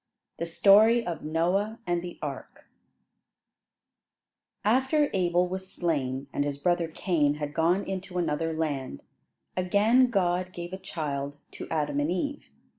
THE 0.39 0.47
STORY 0.47 1.05
OF 1.05 1.21
NOAH 1.21 1.77
AND 1.85 2.01
THE 2.01 2.17
ARK 2.23 2.65
After 4.65 5.11
Abel 5.13 5.47
was 5.47 5.71
slain, 5.71 6.25
and 6.33 6.43
his 6.43 6.57
brother 6.57 6.87
Cain 6.87 7.35
had 7.35 7.53
gone 7.53 7.83
into 7.85 8.17
another 8.17 8.51
land, 8.51 9.03
again 9.55 10.09
God 10.09 10.53
gave 10.53 10.73
a 10.73 10.77
child 10.79 11.37
to 11.51 11.69
Adam 11.69 11.99
and 11.99 12.09
Eve. 12.09 12.49